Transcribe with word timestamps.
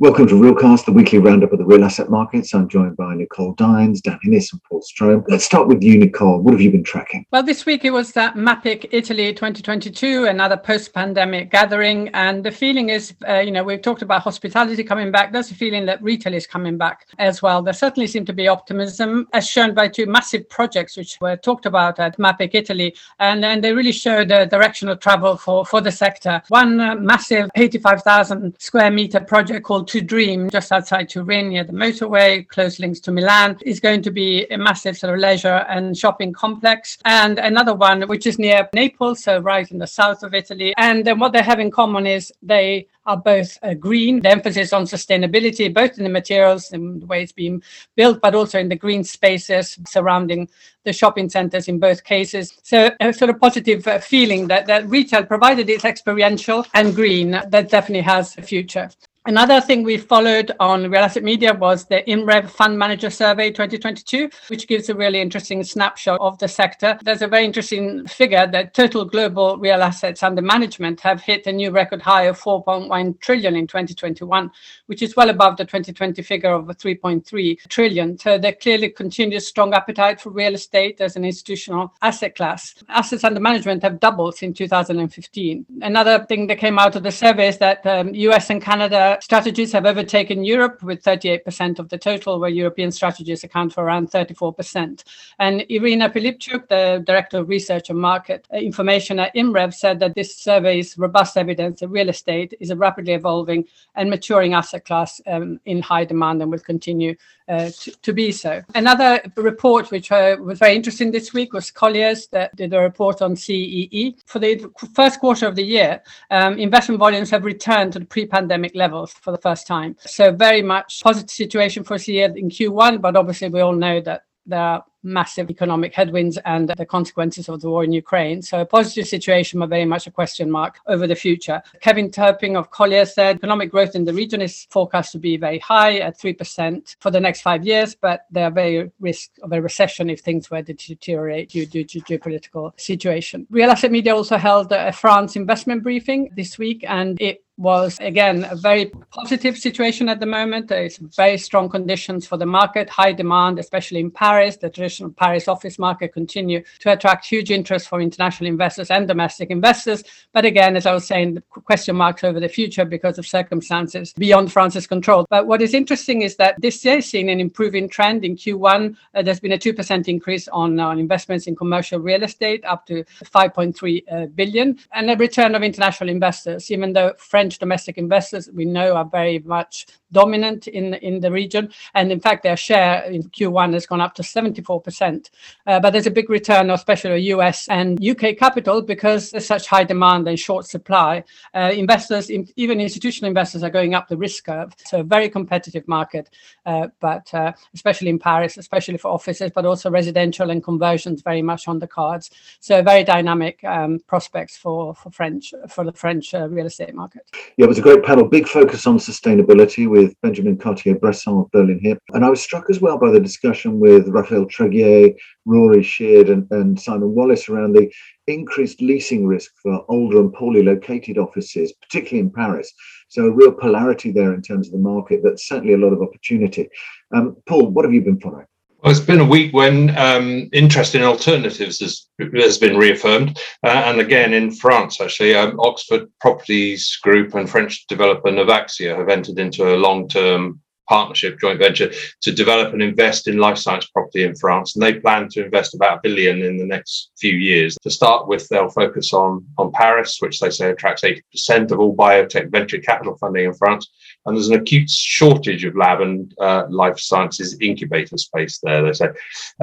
Welcome 0.00 0.28
to 0.28 0.34
Realcast, 0.34 0.84
the 0.84 0.92
weekly 0.92 1.18
roundup 1.18 1.52
of 1.52 1.58
the 1.58 1.64
real 1.64 1.82
asset 1.82 2.08
markets. 2.08 2.54
I'm 2.54 2.68
joined 2.68 2.96
by 2.96 3.16
Nicole 3.16 3.54
Dines, 3.54 4.00
Dan 4.00 4.16
Innes, 4.24 4.52
and 4.52 4.62
Paul 4.62 4.80
Strome. 4.80 5.24
Let's 5.26 5.44
start 5.44 5.66
with 5.66 5.82
you, 5.82 5.98
Nicole. 5.98 6.38
What 6.38 6.52
have 6.52 6.60
you 6.60 6.70
been 6.70 6.84
tracking? 6.84 7.26
Well, 7.32 7.42
this 7.42 7.66
week 7.66 7.84
it 7.84 7.90
was 7.90 8.12
that 8.12 8.36
MAPIC 8.36 8.90
Italy 8.92 9.34
2022, 9.34 10.26
another 10.26 10.56
post-pandemic 10.56 11.50
gathering, 11.50 12.10
and 12.10 12.44
the 12.44 12.52
feeling 12.52 12.90
is, 12.90 13.12
uh, 13.28 13.40
you 13.40 13.50
know, 13.50 13.64
we've 13.64 13.82
talked 13.82 14.02
about 14.02 14.22
hospitality 14.22 14.84
coming 14.84 15.10
back. 15.10 15.32
There's 15.32 15.50
a 15.50 15.56
feeling 15.56 15.84
that 15.86 16.00
retail 16.00 16.32
is 16.32 16.46
coming 16.46 16.78
back 16.78 17.08
as 17.18 17.42
well. 17.42 17.60
There 17.60 17.74
certainly 17.74 18.06
seemed 18.06 18.28
to 18.28 18.32
be 18.32 18.46
optimism, 18.46 19.26
as 19.32 19.48
shown 19.48 19.74
by 19.74 19.88
two 19.88 20.06
massive 20.06 20.48
projects 20.48 20.96
which 20.96 21.18
were 21.20 21.34
talked 21.34 21.66
about 21.66 21.98
at 21.98 22.20
MAPIC 22.20 22.54
Italy, 22.54 22.94
and, 23.18 23.44
and 23.44 23.64
they 23.64 23.72
really 23.72 23.90
showed 23.90 24.28
the 24.28 24.46
direction 24.46 24.88
of 24.88 25.00
travel 25.00 25.36
for 25.36 25.66
for 25.66 25.80
the 25.80 25.90
sector. 25.90 26.40
One 26.50 26.78
uh, 26.80 26.94
massive 26.94 27.50
85,000 27.56 28.54
square 28.60 28.92
meter 28.92 29.18
project 29.18 29.64
called 29.64 29.87
to 29.88 30.00
Dream, 30.00 30.50
just 30.50 30.70
outside 30.70 31.08
Turin 31.08 31.48
near 31.48 31.64
the 31.64 31.72
motorway, 31.72 32.46
close 32.46 32.78
links 32.78 33.00
to 33.00 33.12
Milan, 33.12 33.58
is 33.62 33.80
going 33.80 34.02
to 34.02 34.10
be 34.10 34.46
a 34.50 34.58
massive 34.58 34.96
sort 34.96 35.14
of 35.14 35.20
leisure 35.20 35.64
and 35.68 35.96
shopping 35.96 36.32
complex. 36.32 36.98
And 37.04 37.38
another 37.38 37.74
one, 37.74 38.02
which 38.02 38.26
is 38.26 38.38
near 38.38 38.68
Naples, 38.72 39.22
so 39.22 39.38
right 39.38 39.70
in 39.70 39.78
the 39.78 39.86
south 39.86 40.22
of 40.22 40.34
Italy. 40.34 40.74
And 40.76 41.04
then 41.04 41.18
what 41.18 41.32
they 41.32 41.42
have 41.42 41.58
in 41.58 41.70
common 41.70 42.06
is 42.06 42.32
they 42.42 42.86
are 43.06 43.16
both 43.16 43.58
uh, 43.62 43.72
green, 43.74 44.20
the 44.20 44.30
emphasis 44.30 44.72
on 44.74 44.84
sustainability, 44.84 45.72
both 45.72 45.96
in 45.96 46.04
the 46.04 46.10
materials 46.10 46.72
and 46.72 47.00
the 47.02 47.06
way 47.06 47.22
it's 47.22 47.32
being 47.32 47.62
built, 47.96 48.20
but 48.20 48.34
also 48.34 48.58
in 48.58 48.68
the 48.68 48.76
green 48.76 49.02
spaces 49.02 49.78
surrounding 49.86 50.48
the 50.84 50.92
shopping 50.92 51.28
centers 51.30 51.68
in 51.68 51.78
both 51.78 52.04
cases. 52.04 52.58
So 52.62 52.90
a 53.00 53.12
sort 53.12 53.30
of 53.30 53.40
positive 53.40 53.86
uh, 53.86 53.98
feeling 53.98 54.46
that, 54.48 54.66
that 54.66 54.86
retail, 54.88 55.24
provided 55.24 55.70
it's 55.70 55.86
experiential 55.86 56.66
and 56.74 56.94
green, 56.94 57.30
that 57.30 57.70
definitely 57.70 58.02
has 58.02 58.36
a 58.36 58.42
future. 58.42 58.90
Another 59.28 59.60
thing 59.60 59.82
we 59.82 59.98
followed 59.98 60.52
on 60.58 60.90
Real 60.90 61.02
Asset 61.02 61.22
Media 61.22 61.52
was 61.52 61.84
the 61.84 62.02
INREV 62.08 62.48
Fund 62.48 62.78
Manager 62.78 63.10
Survey 63.10 63.50
2022, 63.50 64.30
which 64.46 64.66
gives 64.66 64.88
a 64.88 64.94
really 64.94 65.20
interesting 65.20 65.62
snapshot 65.62 66.18
of 66.18 66.38
the 66.38 66.48
sector. 66.48 66.98
There's 67.02 67.20
a 67.20 67.28
very 67.28 67.44
interesting 67.44 68.06
figure 68.06 68.46
that 68.46 68.72
total 68.72 69.04
global 69.04 69.58
real 69.58 69.82
assets 69.82 70.22
under 70.22 70.40
management 70.40 71.00
have 71.00 71.20
hit 71.20 71.46
a 71.46 71.52
new 71.52 71.70
record 71.70 72.00
high 72.00 72.22
of 72.22 72.40
4.1 72.40 73.20
trillion 73.20 73.54
in 73.54 73.66
2021, 73.66 74.50
which 74.86 75.02
is 75.02 75.14
well 75.14 75.28
above 75.28 75.58
the 75.58 75.64
2020 75.66 76.22
figure 76.22 76.54
of 76.54 76.64
3.3 76.64 77.68
trillion. 77.68 78.16
So 78.16 78.38
there 78.38 78.54
clearly 78.54 78.88
continues 78.88 79.46
strong 79.46 79.74
appetite 79.74 80.22
for 80.22 80.30
real 80.30 80.54
estate 80.54 81.02
as 81.02 81.16
an 81.16 81.26
institutional 81.26 81.92
asset 82.00 82.34
class. 82.34 82.76
Assets 82.88 83.24
under 83.24 83.40
management 83.40 83.82
have 83.82 84.00
doubled 84.00 84.36
since 84.36 84.56
2015. 84.56 85.66
Another 85.82 86.24
thing 86.24 86.46
that 86.46 86.56
came 86.56 86.78
out 86.78 86.96
of 86.96 87.02
the 87.02 87.12
survey 87.12 87.48
is 87.48 87.58
that 87.58 87.86
um, 87.86 88.14
US 88.14 88.48
and 88.48 88.62
Canada 88.62 89.17
strategies 89.20 89.72
have 89.72 89.86
overtaken 89.86 90.44
Europe 90.44 90.82
with 90.82 91.02
38% 91.02 91.78
of 91.78 91.88
the 91.88 91.98
total, 91.98 92.38
where 92.38 92.50
European 92.50 92.90
strategies 92.90 93.44
account 93.44 93.72
for 93.72 93.84
around 93.84 94.10
34%. 94.10 95.04
And 95.38 95.60
Iryna 95.62 96.12
Pylypchuk, 96.12 96.68
the 96.68 97.02
Director 97.06 97.38
of 97.38 97.48
Research 97.48 97.90
and 97.90 97.98
Market 97.98 98.46
Information 98.52 99.18
at 99.18 99.34
INREV, 99.34 99.74
said 99.74 99.98
that 100.00 100.14
this 100.14 100.36
survey 100.36 100.80
is 100.80 100.98
robust 100.98 101.36
evidence 101.36 101.80
that 101.80 101.88
real 101.88 102.08
estate 102.08 102.54
is 102.60 102.70
a 102.70 102.76
rapidly 102.76 103.12
evolving 103.12 103.64
and 103.94 104.10
maturing 104.10 104.54
asset 104.54 104.84
class 104.84 105.20
um, 105.26 105.60
in 105.64 105.82
high 105.82 106.04
demand 106.04 106.42
and 106.42 106.50
will 106.50 106.58
continue 106.58 107.14
uh, 107.48 107.70
to, 107.70 107.90
to, 108.02 108.12
be 108.12 108.30
so. 108.30 108.62
Another 108.74 109.20
report 109.36 109.90
which 109.90 110.12
uh, 110.12 110.36
was 110.40 110.58
very 110.58 110.76
interesting 110.76 111.10
this 111.10 111.32
week 111.32 111.52
was 111.52 111.70
Colliers 111.70 112.26
that 112.28 112.54
did 112.56 112.74
a 112.74 112.80
report 112.80 113.22
on 113.22 113.34
CEE. 113.36 114.16
For 114.26 114.38
the 114.38 114.70
first 114.94 115.20
quarter 115.20 115.46
of 115.46 115.56
the 115.56 115.64
year, 115.64 116.02
um, 116.30 116.58
investment 116.58 116.98
volumes 116.98 117.30
have 117.30 117.44
returned 117.44 117.94
to 117.94 118.00
the 118.00 118.04
pre-pandemic 118.04 118.74
levels 118.74 119.12
for 119.12 119.32
the 119.32 119.38
first 119.38 119.66
time. 119.66 119.96
So 120.00 120.32
very 120.32 120.62
much 120.62 121.02
positive 121.02 121.30
situation 121.30 121.84
for 121.84 121.98
CEE 121.98 122.22
in 122.22 122.50
Q1, 122.50 123.00
but 123.00 123.16
obviously 123.16 123.48
we 123.48 123.60
all 123.60 123.72
know 123.72 124.00
that 124.02 124.22
there 124.48 124.60
are 124.60 124.84
massive 125.02 125.50
economic 125.50 125.94
headwinds 125.94 126.38
and 126.44 126.68
the 126.70 126.84
consequences 126.84 127.48
of 127.48 127.60
the 127.60 127.70
war 127.70 127.84
in 127.84 127.92
Ukraine. 127.92 128.42
So 128.42 128.60
a 128.60 128.66
positive 128.66 129.06
situation, 129.06 129.60
but 129.60 129.68
very 129.68 129.84
much 129.84 130.06
a 130.06 130.10
question 130.10 130.50
mark 130.50 130.78
over 130.86 131.06
the 131.06 131.14
future. 131.14 131.62
Kevin 131.80 132.10
Turpin 132.10 132.56
of 132.56 132.70
Collier 132.70 133.04
said 133.04 133.36
economic 133.36 133.70
growth 133.70 133.94
in 133.94 134.04
the 134.04 134.12
region 134.12 134.42
is 134.42 134.66
forecast 134.70 135.12
to 135.12 135.18
be 135.18 135.36
very 135.36 135.60
high 135.60 135.98
at 135.98 136.18
3% 136.18 136.96
for 137.00 137.10
the 137.10 137.20
next 137.20 137.42
five 137.42 137.64
years, 137.64 137.94
but 137.94 138.26
there 138.30 138.44
are 138.44 138.50
very 138.50 138.90
risk 139.00 139.30
of 139.42 139.52
a 139.52 139.62
recession 139.62 140.10
if 140.10 140.20
things 140.20 140.50
were 140.50 140.62
to 140.62 140.74
deteriorate 140.74 141.50
due, 141.50 141.66
due 141.66 141.84
to 141.84 142.00
geopolitical 142.00 142.78
situation. 142.78 143.46
Real 143.50 143.70
Asset 143.70 143.92
Media 143.92 144.14
also 144.14 144.36
held 144.36 144.72
a 144.72 144.92
France 144.92 145.36
investment 145.36 145.82
briefing 145.82 146.30
this 146.34 146.58
week, 146.58 146.84
and 146.88 147.20
it 147.20 147.44
was 147.58 147.98
again 148.00 148.46
a 148.50 148.56
very 148.56 148.86
positive 149.10 149.58
situation 149.58 150.08
at 150.08 150.20
the 150.20 150.26
moment. 150.26 150.68
There 150.68 150.84
is 150.84 150.98
very 150.98 151.36
strong 151.36 151.68
conditions 151.68 152.26
for 152.26 152.36
the 152.36 152.46
market, 152.46 152.88
high 152.88 153.12
demand, 153.12 153.58
especially 153.58 154.00
in 154.00 154.10
Paris. 154.10 154.56
The 154.56 154.70
traditional 154.70 155.10
Paris 155.10 155.48
office 155.48 155.78
market 155.78 156.12
continue 156.12 156.62
to 156.80 156.92
attract 156.92 157.26
huge 157.26 157.50
interest 157.50 157.88
for 157.88 158.00
international 158.00 158.48
investors 158.48 158.90
and 158.90 159.08
domestic 159.08 159.50
investors. 159.50 160.04
But 160.32 160.44
again, 160.44 160.76
as 160.76 160.86
I 160.86 160.92
was 160.94 161.06
saying, 161.06 161.42
question 161.50 161.96
marks 161.96 162.22
over 162.24 162.38
the 162.38 162.48
future 162.48 162.84
because 162.84 163.18
of 163.18 163.26
circumstances 163.26 164.12
beyond 164.12 164.52
France's 164.52 164.86
control. 164.86 165.26
But 165.28 165.46
what 165.46 165.60
is 165.60 165.74
interesting 165.74 166.22
is 166.22 166.36
that 166.36 166.60
this 166.60 166.84
year 166.84 167.00
seen 167.00 167.28
an 167.28 167.40
improving 167.40 167.88
trend 167.88 168.24
in 168.24 168.36
Q1. 168.36 168.96
Uh, 169.14 169.22
there's 169.22 169.40
been 169.40 169.52
a 169.52 169.58
2% 169.58 170.08
increase 170.08 170.46
on, 170.48 170.78
on 170.78 170.98
investments 170.98 171.46
in 171.46 171.56
commercial 171.56 171.98
real 171.98 172.22
estate 172.22 172.64
up 172.64 172.86
to 172.86 173.04
5.3 173.24 174.02
uh, 174.10 174.26
billion 174.26 174.78
and 174.92 175.10
a 175.10 175.16
return 175.16 175.54
of 175.54 175.62
international 175.62 176.10
investors, 176.10 176.70
even 176.70 176.92
though 176.92 177.12
French 177.18 177.47
French 177.48 177.58
domestic 177.58 177.96
investors 177.96 178.50
we 178.52 178.66
know 178.66 178.94
are 178.94 179.06
very 179.06 179.38
much 179.38 179.86
dominant 180.12 180.66
in 180.66 180.94
in 180.94 181.20
the 181.20 181.30
region, 181.30 181.70
and 181.94 182.10
in 182.12 182.20
fact 182.20 182.42
their 182.42 182.56
share 182.56 183.02
in 183.04 183.22
Q1 183.22 183.72
has 183.74 183.86
gone 183.86 184.00
up 184.00 184.14
to 184.14 184.22
74%. 184.22 185.30
Uh, 185.66 185.80
but 185.80 185.90
there's 185.90 186.06
a 186.06 186.10
big 186.10 186.30
return, 186.30 186.70
especially 186.70 187.20
US 187.34 187.68
and 187.68 188.04
UK 188.04 188.36
capital, 188.36 188.82
because 188.82 189.30
there's 189.30 189.46
such 189.46 189.66
high 189.66 189.84
demand 189.84 190.28
and 190.28 190.38
short 190.38 190.66
supply. 190.66 191.24
Uh, 191.54 191.72
investors, 191.74 192.30
even 192.30 192.80
institutional 192.80 193.28
investors, 193.28 193.62
are 193.62 193.70
going 193.70 193.94
up 193.94 194.08
the 194.08 194.16
risk 194.16 194.44
curve. 194.44 194.74
So 194.86 195.00
a 195.00 195.04
very 195.04 195.28
competitive 195.28 195.86
market, 195.88 196.30
uh, 196.66 196.88
but 197.00 197.32
uh, 197.34 197.52
especially 197.74 198.08
in 198.08 198.18
Paris, 198.18 198.56
especially 198.56 198.98
for 198.98 199.08
offices, 199.08 199.50
but 199.54 199.64
also 199.64 199.90
residential 199.90 200.50
and 200.50 200.62
conversions 200.62 201.22
very 201.22 201.42
much 201.42 201.68
on 201.68 201.78
the 201.78 201.86
cards. 201.86 202.30
So 202.60 202.82
very 202.82 203.04
dynamic 203.04 203.62
um, 203.64 204.00
prospects 204.06 204.56
for 204.56 204.94
for 204.94 205.10
French 205.10 205.52
for 205.68 205.84
the 205.84 205.92
French 205.92 206.34
uh, 206.34 206.48
real 206.48 206.66
estate 206.66 206.94
market. 206.94 207.22
Yeah, 207.56 207.64
it 207.64 207.68
was 207.68 207.78
a 207.78 207.82
great 207.82 208.02
panel. 208.02 208.24
Big 208.24 208.48
focus 208.48 208.86
on 208.86 208.98
sustainability 208.98 209.88
with 209.98 210.20
Benjamin 210.22 210.56
Cartier-Bresson 210.56 211.38
of 211.38 211.50
Berlin 211.50 211.80
Hyp. 211.84 211.98
And 212.12 212.24
I 212.24 212.30
was 212.30 212.40
struck 212.40 212.70
as 212.70 212.80
well 212.80 212.98
by 212.98 213.10
the 213.10 213.20
discussion 213.20 213.80
with 213.80 214.08
Raphael 214.08 214.46
Treguier, 214.46 215.14
Rory 215.44 215.82
Sheard, 215.82 216.28
and, 216.28 216.46
and 216.50 216.80
Simon 216.80 217.14
Wallace 217.14 217.48
around 217.48 217.72
the 217.72 217.90
increased 218.26 218.80
leasing 218.80 219.26
risk 219.26 219.50
for 219.62 219.84
older 219.88 220.20
and 220.20 220.32
poorly 220.32 220.62
located 220.62 221.18
offices, 221.18 221.72
particularly 221.72 222.20
in 222.20 222.30
Paris. 222.30 222.72
So 223.08 223.26
a 223.26 223.30
real 223.30 223.52
polarity 223.52 224.12
there 224.12 224.34
in 224.34 224.42
terms 224.42 224.68
of 224.68 224.72
the 224.72 224.78
market, 224.78 225.22
but 225.22 225.40
certainly 225.40 225.74
a 225.74 225.78
lot 225.78 225.92
of 225.92 226.02
opportunity. 226.02 226.68
Um, 227.14 227.36
Paul, 227.46 227.68
what 227.68 227.84
have 227.84 227.94
you 227.94 228.02
been 228.02 228.20
following? 228.20 228.47
Well, 228.80 228.92
it's 228.92 229.00
been 229.00 229.20
a 229.20 229.24
week 229.24 229.52
when 229.52 229.96
um, 229.98 230.48
interest 230.52 230.94
in 230.94 231.02
alternatives 231.02 231.80
has, 231.80 232.06
has 232.36 232.58
been 232.58 232.76
reaffirmed. 232.76 233.36
Uh, 233.64 233.82
and 233.86 234.00
again, 234.00 234.32
in 234.32 234.52
France, 234.52 235.00
actually, 235.00 235.34
um, 235.34 235.58
Oxford 235.58 236.08
Properties 236.20 236.96
Group 237.02 237.34
and 237.34 237.50
French 237.50 237.86
developer 237.88 238.30
Novaxia 238.30 238.96
have 238.96 239.08
entered 239.08 239.40
into 239.40 239.74
a 239.74 239.76
long 239.76 240.06
term 240.06 240.60
partnership, 240.88 241.38
joint 241.40 241.58
venture, 241.58 241.90
to 242.22 242.32
develop 242.32 242.72
and 242.72 242.82
invest 242.82 243.28
in 243.28 243.38
life 243.38 243.58
science 243.58 243.86
property 243.86 244.24
in 244.24 244.34
France. 244.34 244.74
And 244.74 244.82
they 244.82 244.94
plan 244.94 245.28
to 245.30 245.44
invest 245.44 245.74
about 245.74 245.98
a 245.98 246.00
billion 246.02 246.42
in 246.42 246.56
the 246.56 246.66
next 246.66 247.10
few 247.18 247.34
years. 247.34 247.76
To 247.82 247.90
start 247.90 248.26
with, 248.26 248.48
they'll 248.48 248.70
focus 248.70 249.12
on, 249.12 249.46
on 249.58 249.72
Paris, 249.72 250.18
which 250.20 250.40
they 250.40 250.50
say 250.50 250.70
attracts 250.70 251.02
80% 251.02 251.70
of 251.70 251.78
all 251.78 251.96
biotech 251.96 252.50
venture 252.50 252.78
capital 252.78 253.16
funding 253.18 253.46
in 253.46 253.54
France. 253.54 253.88
And 254.26 254.36
there's 254.36 254.48
an 254.48 254.60
acute 254.60 254.90
shortage 254.90 255.64
of 255.64 255.76
lab 255.76 256.00
and 256.00 256.34
uh, 256.40 256.64
life 256.68 256.98
sciences 256.98 257.56
incubator 257.60 258.16
space 258.18 258.58
there, 258.62 258.82
they 258.82 258.92
say. 258.92 259.08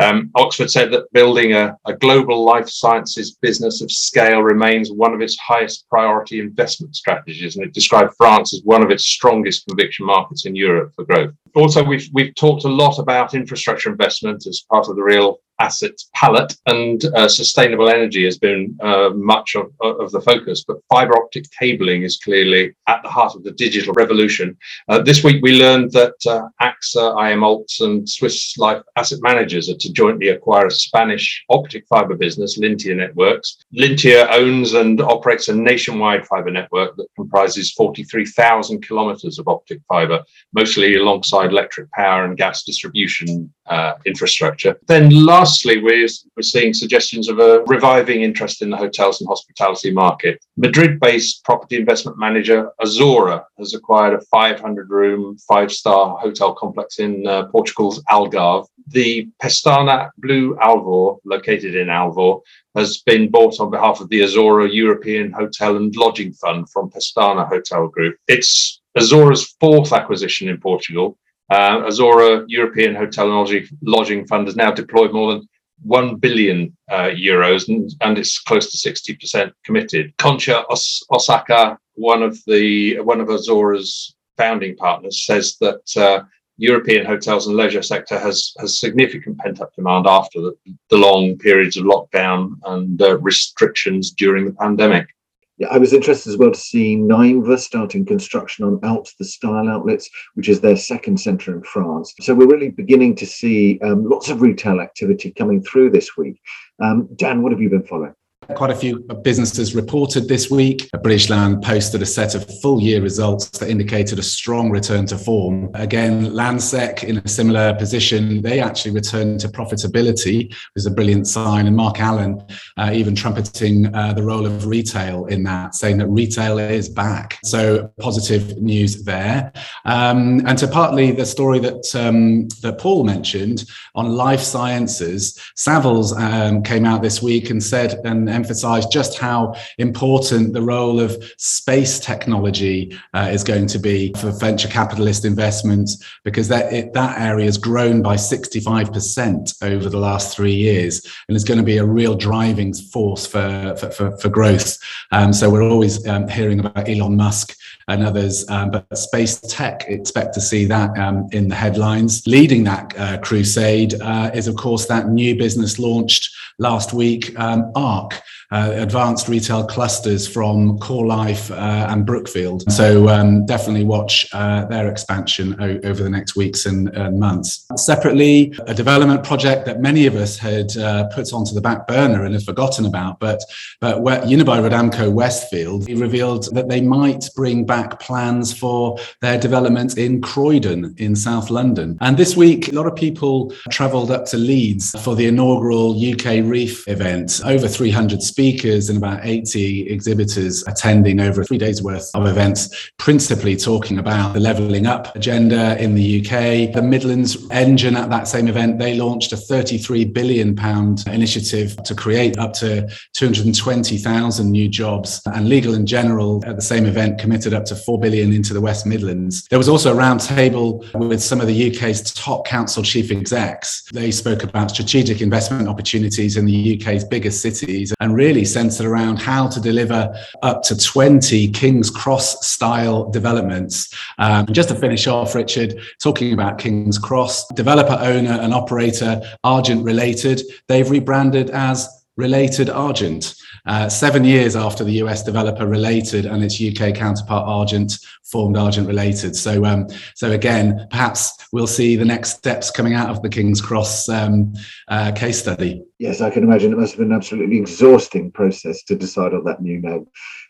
Um, 0.01 0.31
Oxford 0.35 0.71
said 0.71 0.91
that 0.91 1.11
building 1.13 1.53
a, 1.53 1.77
a 1.85 1.93
global 1.93 2.43
life 2.43 2.69
sciences 2.69 3.37
business 3.41 3.81
of 3.81 3.91
scale 3.91 4.41
remains 4.41 4.91
one 4.91 5.13
of 5.13 5.21
its 5.21 5.37
highest 5.39 5.87
priority 5.89 6.39
investment 6.39 6.95
strategies. 6.95 7.55
And 7.55 7.65
it 7.65 7.73
described 7.73 8.13
France 8.17 8.53
as 8.53 8.61
one 8.63 8.83
of 8.83 8.91
its 8.91 9.05
strongest 9.05 9.67
conviction 9.67 10.05
markets 10.05 10.45
in 10.45 10.55
Europe 10.55 10.93
for 10.95 11.05
growth 11.05 11.14
growth. 11.15 11.33
Also, 11.55 11.83
we've 11.83 12.07
we've 12.13 12.35
talked 12.35 12.65
a 12.65 12.69
lot 12.69 12.99
about 12.99 13.33
infrastructure 13.33 13.89
investment 13.89 14.45
as 14.47 14.65
part 14.71 14.87
of 14.89 14.95
the 14.95 15.03
real 15.03 15.39
assets 15.59 16.09
palette, 16.13 16.55
and 16.65 17.05
uh, 17.15 17.27
sustainable 17.27 17.89
energy 17.89 18.25
has 18.25 18.37
been 18.37 18.77
uh, 18.81 19.09
much 19.13 19.55
of, 19.55 19.71
of, 19.81 20.11
the 20.11 20.21
focus. 20.21 20.63
But 20.67 20.77
fiber 20.89 21.15
optic 21.17 21.45
cabling 21.57 22.03
is 22.03 22.17
clearly 22.17 22.73
at 22.87 23.01
the 23.03 23.09
heart 23.09 23.35
of 23.35 23.43
the 23.43 23.51
digital 23.51 23.93
revolution. 23.93 24.57
Uh, 24.89 25.01
this 25.01 25.23
week, 25.23 25.41
we 25.41 25.59
learned 25.59 25.91
that 25.91 26.15
uh, 26.27 26.47
AXA, 26.61 27.31
IM 27.31 27.41
Alts, 27.41 27.81
and 27.81 28.07
Swiss 28.07 28.57
Life 28.57 28.81
Asset 28.95 29.19
Managers 29.21 29.69
are 29.69 29.77
to 29.77 29.93
jointly 29.93 30.29
acquire 30.29 30.67
a 30.67 30.71
Spanish 30.71 31.43
optic 31.49 31.85
fiber 31.87 32.15
business, 32.15 32.59
Lyntia 32.59 32.95
Networks. 32.95 33.57
Lyntia 33.75 34.27
owns 34.31 34.73
and 34.73 35.01
operates 35.01 35.47
a 35.47 35.55
nationwide 35.55 36.25
fiber 36.27 36.51
network 36.51 36.95
that 36.97 37.07
comprises 37.15 37.71
43,000 37.73 38.85
kilometers 38.85 39.39
of 39.39 39.47
optic 39.47 39.81
fiber, 39.87 40.23
mostly 40.53 40.95
alongside 40.95 41.51
electric 41.51 41.91
power 41.91 42.25
and 42.25 42.37
gas 42.37 42.63
distribution 42.63 43.53
uh, 43.67 43.93
infrastructure. 44.05 44.79
Then, 44.87 45.09
lastly, 45.45 45.77
we're, 45.77 46.07
we're 46.35 46.41
seeing 46.41 46.73
suggestions 46.73 47.29
of 47.29 47.37
a 47.37 47.63
reviving 47.67 48.23
interest 48.23 48.63
in 48.63 48.71
the 48.71 48.77
hotels 48.77 49.21
and 49.21 49.27
hospitality 49.27 49.91
market. 49.91 50.43
Madrid 50.57 50.99
based 50.99 51.43
property 51.43 51.75
investment 51.75 52.17
manager 52.17 52.71
Azora 52.81 53.45
has 53.59 53.75
acquired 53.75 54.15
a 54.15 54.21
500 54.21 54.89
room, 54.89 55.37
five 55.47 55.71
star 55.71 56.17
hotel 56.17 56.55
complex 56.55 56.97
in 56.97 57.27
uh, 57.27 57.45
Portugal's 57.49 58.01
Algarve. 58.09 58.65
The 58.87 59.29
Pestana 59.39 60.09
Blue 60.17 60.55
Alvor, 60.55 61.19
located 61.25 61.75
in 61.75 61.89
Alvor, 61.89 62.41
has 62.75 63.03
been 63.03 63.29
bought 63.29 63.59
on 63.59 63.69
behalf 63.69 64.01
of 64.01 64.09
the 64.09 64.23
Azora 64.23 64.67
European 64.67 65.31
Hotel 65.31 65.77
and 65.77 65.95
Lodging 65.95 66.33
Fund 66.33 66.71
from 66.71 66.89
Pestana 66.89 67.47
Hotel 67.47 67.87
Group. 67.87 68.15
It's 68.27 68.81
Azora's 68.97 69.55
fourth 69.59 69.93
acquisition 69.93 70.49
in 70.49 70.57
Portugal 70.57 71.19
uh, 71.49 71.83
Azora 71.85 72.43
European 72.47 72.95
Hotel 72.95 73.25
and 73.25 73.69
Lodging 73.81 74.25
Fund 74.27 74.47
has 74.47 74.55
now 74.55 74.71
deployed 74.71 75.13
more 75.13 75.33
than 75.33 75.47
1 75.83 76.15
billion 76.15 76.75
uh, 76.89 77.09
euros 77.09 77.67
and, 77.67 77.91
and, 78.01 78.17
it's 78.17 78.39
close 78.39 78.71
to 78.71 78.89
60% 78.89 79.51
committed. 79.63 80.15
Concha 80.17 80.65
Os- 80.69 81.03
Osácar, 81.11 81.77
one 81.93 82.23
of 82.23 82.39
the 82.47 82.99
one 83.01 83.21
of 83.21 83.27
Azora's 83.27 84.15
founding 84.37 84.75
partners, 84.77 85.25
says 85.25 85.57
that 85.59 85.97
uh, 85.97 86.23
European 86.57 87.05
hotels 87.05 87.47
and 87.47 87.57
leisure 87.57 87.83
sector 87.83 88.17
has 88.17 88.53
has 88.59 88.79
significant 88.79 89.37
pent 89.37 89.61
up 89.61 89.73
demand 89.75 90.07
after 90.07 90.41
the, 90.41 90.55
the 90.89 90.97
long 90.97 91.37
periods 91.37 91.77
of 91.77 91.85
lockdown 91.85 92.55
and 92.65 93.01
uh, 93.01 93.17
restrictions 93.19 94.11
during 94.11 94.45
the 94.45 94.53
pandemic. 94.53 95.07
Yeah, 95.57 95.69
I 95.69 95.77
was 95.77 95.93
interested 95.93 96.31
as 96.31 96.37
well 96.37 96.51
to 96.51 96.59
see 96.59 96.97
Neinver 96.97 97.57
starting 97.57 98.05
construction 98.05 98.65
on 98.65 98.79
Alps 98.83 99.15
the 99.17 99.23
Style 99.23 99.69
Outlets, 99.69 100.09
which 100.33 100.49
is 100.49 100.59
their 100.59 100.75
second 100.75 101.17
centre 101.17 101.55
in 101.55 101.63
France. 101.63 102.13
So 102.19 102.33
we're 102.33 102.47
really 102.47 102.71
beginning 102.71 103.15
to 103.15 103.25
see 103.25 103.79
um, 103.79 104.07
lots 104.07 104.29
of 104.29 104.41
retail 104.41 104.81
activity 104.81 105.31
coming 105.31 105.63
through 105.63 105.91
this 105.91 106.17
week. 106.17 106.41
Um, 106.83 107.07
Dan, 107.15 107.41
what 107.41 107.53
have 107.53 107.61
you 107.61 107.69
been 107.69 107.85
following? 107.85 108.15
Quite 108.53 108.69
a 108.69 108.75
few 108.75 108.99
businesses 109.23 109.75
reported 109.75 110.27
this 110.27 110.51
week. 110.51 110.87
British 111.01 111.29
Land 111.29 111.63
posted 111.63 112.01
a 112.01 112.05
set 112.05 112.35
of 112.35 112.45
full 112.61 112.79
year 112.79 113.01
results 113.01 113.49
that 113.49 113.69
indicated 113.69 114.19
a 114.19 114.23
strong 114.23 114.69
return 114.69 115.05
to 115.07 115.17
form. 115.17 115.71
Again, 115.73 116.27
Landsec 116.27 117.03
in 117.03 117.17
a 117.17 117.27
similar 117.27 117.73
position, 117.73 118.41
they 118.41 118.59
actually 118.59 118.91
returned 118.91 119.39
to 119.39 119.49
profitability, 119.49 120.51
It 120.51 120.55
was 120.75 120.85
a 120.85 120.91
brilliant 120.91 121.27
sign. 121.27 121.67
And 121.67 121.75
Mark 121.75 121.99
Allan 121.99 122.43
uh, 122.77 122.91
even 122.93 123.15
trumpeting 123.15 123.93
uh, 123.95 124.13
the 124.13 124.23
role 124.23 124.45
of 124.45 124.67
retail 124.67 125.25
in 125.25 125.43
that, 125.43 125.75
saying 125.75 125.97
that 125.97 126.07
retail 126.07 126.59
is 126.59 126.87
back. 126.87 127.39
So 127.43 127.91
positive 127.99 128.61
news 128.61 129.03
there. 129.03 129.51
Um, 129.85 130.45
and 130.45 130.57
to 130.59 130.67
partly 130.67 131.11
the 131.11 131.25
story 131.25 131.59
that 131.59 131.95
um, 131.95 132.47
that 132.61 132.77
Paul 132.77 133.03
mentioned 133.03 133.65
on 133.95 134.15
life 134.15 134.41
sciences, 134.41 135.39
Savills 135.55 136.15
um, 136.19 136.61
came 136.61 136.85
out 136.85 137.01
this 137.01 137.21
week 137.21 137.49
and 137.49 137.61
said 137.61 137.99
and 138.05 138.34
emphasize 138.35 138.85
just 138.85 139.17
how 139.17 139.55
important 139.77 140.53
the 140.53 140.61
role 140.61 140.99
of 140.99 141.11
space 141.37 141.99
technology 141.99 142.97
uh, 143.13 143.29
is 143.31 143.43
going 143.43 143.67
to 143.67 143.79
be 143.79 144.13
for 144.13 144.31
venture 144.31 144.67
capitalist 144.67 145.25
investments, 145.25 146.03
because 146.23 146.47
that, 146.49 146.71
it, 146.71 146.93
that 146.93 147.19
area 147.19 147.45
has 147.45 147.57
grown 147.57 148.01
by 148.01 148.15
65% 148.15 149.63
over 149.63 149.89
the 149.89 149.97
last 149.97 150.35
three 150.35 150.53
years 150.53 151.01
and 151.27 151.35
is 151.35 151.43
going 151.43 151.59
to 151.59 151.63
be 151.63 151.77
a 151.77 151.85
real 151.85 152.15
driving 152.15 152.73
force 152.73 153.25
for, 153.25 153.75
for, 153.77 153.89
for, 153.89 154.17
for 154.17 154.29
growth. 154.29 154.77
Um, 155.11 155.33
so 155.33 155.49
we're 155.49 155.63
always 155.63 156.05
um, 156.07 156.27
hearing 156.27 156.59
about 156.59 156.87
Elon 156.87 157.15
Musk 157.15 157.55
and 157.87 158.03
others. 158.03 158.47
Um, 158.49 158.71
but 158.71 158.97
space 158.97 159.39
tech, 159.39 159.85
expect 159.87 160.33
to 160.35 160.41
see 160.41 160.65
that 160.65 160.97
um, 160.97 161.29
in 161.31 161.47
the 161.47 161.55
headlines. 161.55 162.25
Leading 162.25 162.63
that 162.65 162.93
uh, 162.97 163.19
crusade 163.19 163.99
uh, 164.01 164.31
is, 164.33 164.47
of 164.47 164.55
course, 164.55 164.85
that 164.87 165.09
new 165.09 165.35
business 165.35 165.79
launched 165.79 166.34
last 166.59 166.93
week, 166.93 167.37
um, 167.39 167.71
ARC, 167.75 168.21
uh, 168.51 168.71
advanced 168.75 169.27
retail 169.27 169.65
clusters 169.65 170.27
from 170.27 170.77
Core 170.79 171.05
Life 171.05 171.51
uh, 171.51 171.87
and 171.89 172.05
Brookfield. 172.05 172.71
So 172.71 173.09
um, 173.09 173.45
definitely 173.45 173.83
watch 173.83 174.27
uh, 174.33 174.65
their 174.65 174.89
expansion 174.89 175.55
o- 175.59 175.79
over 175.83 176.03
the 176.03 176.09
next 176.09 176.35
weeks 176.35 176.65
and, 176.65 176.89
and, 176.89 177.19
months. 177.19 177.65
Separately, 177.77 178.53
a 178.67 178.73
development 178.73 179.23
project 179.23 179.65
that 179.65 179.79
many 179.79 180.05
of 180.05 180.15
us 180.15 180.37
had 180.37 180.75
uh, 180.77 181.07
put 181.07 181.31
onto 181.33 181.53
the 181.53 181.61
back 181.61 181.87
burner 181.87 182.25
and 182.25 182.33
had 182.33 182.43
forgotten 182.43 182.85
about, 182.85 183.19
but 183.19 183.41
but 183.79 183.97
Unibail-Rodamco 183.99 185.11
Westfield 185.11 185.89
revealed 185.89 186.53
that 186.53 186.67
they 186.67 186.81
might 186.81 187.29
bring 187.35 187.65
back 187.65 187.99
plans 187.99 188.53
for 188.53 188.97
their 189.21 189.39
development 189.39 189.97
in 189.97 190.21
Croydon 190.21 190.93
in 190.97 191.15
South 191.15 191.49
London. 191.49 191.97
And 192.01 192.17
this 192.17 192.35
week, 192.35 192.67
a 192.67 192.75
lot 192.75 192.87
of 192.87 192.95
people 192.95 193.53
travelled 193.69 194.11
up 194.11 194.25
to 194.27 194.37
Leeds 194.37 194.91
for 195.03 195.15
the 195.15 195.27
inaugural 195.27 195.93
UKREiiF 195.95 196.87
event. 196.87 197.41
Over 197.45 197.67
300 197.67 198.21
speakers 198.35 198.89
and 198.89 198.97
about 198.97 199.21
80 199.23 199.89
exhibitors 199.89 200.61
attending 200.67 201.21
over 201.21 201.41
three 201.41 201.57
days 201.57 201.81
worth 201.81 202.11
of 202.13 202.27
events, 202.27 202.91
principally 202.97 203.55
talking 203.55 203.97
about 203.97 204.33
the 204.33 204.41
levelling 204.41 204.85
up 204.85 205.15
agenda 205.15 205.81
in 205.81 205.95
the 205.95 206.19
UK. 206.19 206.73
The 206.73 206.81
Midlands 206.81 207.49
Engine 207.49 207.95
at 207.95 208.09
that 208.09 208.27
same 208.27 208.49
event, 208.49 208.77
they 208.77 208.95
launched 208.95 209.31
a 209.31 209.37
33 209.37 210.03
billion 210.03 210.53
pound 210.53 211.05
initiative 211.07 211.77
to 211.85 211.95
create 211.95 212.37
up 212.37 212.51
to 212.55 212.89
220,000 213.13 214.51
new 214.51 214.67
jobs. 214.67 215.21
And 215.27 215.47
Legal 215.47 215.73
and 215.73 215.87
General 215.87 216.43
at 216.45 216.57
the 216.57 216.61
same 216.61 216.85
event 216.85 217.17
committed 217.17 217.53
up 217.53 217.63
to 217.65 217.75
4 217.77 218.01
billion 218.01 218.33
into 218.33 218.53
the 218.53 218.59
West 218.59 218.85
Midlands. 218.85 219.47
There 219.47 219.57
was 219.57 219.69
also 219.69 219.93
a 219.93 219.97
roundtable 219.97 220.83
with 221.07 221.23
some 221.23 221.39
of 221.39 221.47
the 221.47 221.71
UK's 221.71 222.01
top 222.11 222.45
council 222.45 222.83
chief 222.83 223.11
execs. 223.11 223.83
They 223.93 224.11
spoke 224.11 224.43
about 224.43 224.71
strategic 224.71 225.21
investment 225.21 225.69
opportunities 225.69 226.35
in 226.35 226.45
the 226.45 226.75
UK's 226.75 227.05
biggest 227.05 227.41
cities 227.41 227.93
and 228.01 228.13
really 228.25 228.43
centered 228.43 228.87
around 228.87 229.17
how 229.17 229.47
to 229.47 229.59
deliver 229.61 230.01
up 230.41 230.63
to 230.63 230.75
20 230.75 231.49
King's 231.51 231.91
Cross 231.91 232.43
style 232.43 233.07
developments. 233.11 233.93
Um, 234.17 234.47
just 234.51 234.69
to 234.69 234.75
finish 234.75 235.05
off, 235.05 235.35
Richard, 235.35 235.79
talking 236.01 236.33
about 236.33 236.57
King's 236.57 236.97
Cross, 236.97 237.49
developer, 237.49 237.97
owner, 238.01 238.39
and 238.41 238.51
operator 238.51 239.21
Argent 239.43 239.83
Related, 239.83 240.41
they've 240.67 240.89
rebranded 240.89 241.51
as 241.51 242.04
Related 242.17 242.69
Argent. 242.69 243.35
Uh, 243.65 243.89
seven 243.89 244.23
years 244.23 244.55
after 244.55 244.83
the 244.83 244.93
US 245.03 245.23
developer 245.23 245.67
Related 245.67 246.25
and 246.25 246.43
its 246.43 246.61
UK 246.61 246.95
counterpart 246.95 247.47
Argent 247.47 247.97
formed 248.23 248.57
Argent 248.57 248.87
Related. 248.87 249.35
So, 249.35 249.65
um, 249.65 249.87
so 250.15 250.31
again, 250.31 250.87
perhaps 250.89 251.47
we'll 251.51 251.67
see 251.67 251.95
the 251.95 252.05
next 252.05 252.37
steps 252.37 252.71
coming 252.71 252.93
out 252.93 253.09
of 253.09 253.21
the 253.21 253.29
King's 253.29 253.61
Cross 253.61 254.09
um, 254.09 254.53
uh, 254.87 255.11
case 255.11 255.39
study. 255.39 255.83
Yes, 255.99 256.21
I 256.21 256.29
can 256.29 256.43
imagine 256.43 256.71
it 256.71 256.77
must 256.77 256.93
have 256.93 256.99
been 256.99 257.11
an 257.11 257.17
absolutely 257.17 257.57
exhausting 257.57 258.31
process 258.31 258.83
to 258.83 258.95
decide 258.95 259.33
on 259.33 259.43
that 259.45 259.61
new 259.61 259.81
name. 259.81 260.07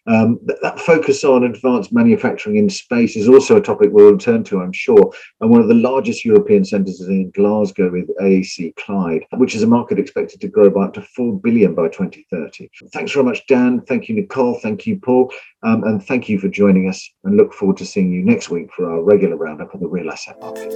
Um, 0.07 0.39
that, 0.45 0.62
that, 0.62 0.79
focus 0.79 1.24
on 1.24 1.43
advanced 1.43 1.91
manufacturing 1.91 2.57
in 2.57 2.69
space 2.69 3.15
is 3.15 3.27
also 3.27 3.57
a 3.57 3.62
topic 3.62 3.89
we'll 3.91 4.12
return 4.12 4.43
to, 4.45 4.62
I'm 4.62 4.71
sure. 4.71 5.12
And 5.41 5.50
one 5.50 5.62
of 5.62 5.67
the 5.67 5.74
largest 5.74 6.24
European 6.24 6.63
centres 6.63 7.01
is 7.01 7.07
in 7.07 7.31
Glasgow 7.31 7.91
with 7.91 8.15
AAC 8.17 8.75
Clyde, 8.75 9.25
which 9.33 9.55
is 9.55 9.63
a 9.63 9.67
market 9.67 9.97
expected 9.97 10.41
to 10.41 10.47
grow 10.47 10.69
by 10.69 10.85
up 10.85 10.93
to 10.93 11.01
4 11.01 11.39
billion 11.39 11.74
by 11.74 11.88
2030. 11.88 12.69
Thanks 12.93 13.13
very 13.13 13.25
much, 13.25 13.47
Dan. 13.47 13.81
Thank 13.81 14.07
you, 14.07 14.15
Nicole. 14.15 14.59
Thank 14.59 14.85
you, 14.85 15.00
Paul. 15.00 15.33
Um, 15.63 15.83
and 15.85 16.05
thank 16.05 16.29
you 16.29 16.38
for 16.38 16.50
joining 16.50 16.88
us 16.88 17.09
and 17.24 17.35
look 17.35 17.51
forward 17.51 17.77
to 17.77 17.85
seeing 17.85 18.12
you 18.12 18.24
next 18.24 18.51
week 18.51 18.71
for 18.74 18.91
our 18.91 19.01
regular 19.01 19.38
roundup 19.38 19.74
of 19.74 19.79
the 19.79 19.88
real 19.88 20.12
asset 20.12 20.39
markets. 20.39 20.75